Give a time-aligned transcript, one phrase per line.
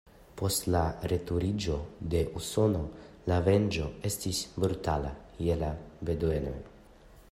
[0.39, 0.63] Post
[1.11, 1.75] retiriĝo
[2.13, 2.81] de Usono,
[3.33, 5.17] la venĝo estis brutala
[5.49, 5.75] je la
[6.11, 6.61] beduenoj.